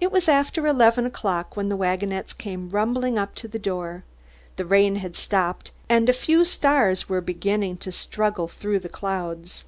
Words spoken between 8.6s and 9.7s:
the clouds.